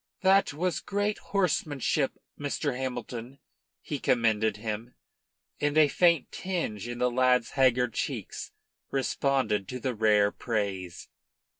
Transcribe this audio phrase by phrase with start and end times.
[0.21, 2.75] "That was great horsemanship, Mr.
[2.75, 3.37] Hamilton,"
[3.81, 4.95] he commended him;
[5.59, 8.51] and a faint tinge in the lad's haggard cheeks
[8.89, 11.07] responded to that rare praise.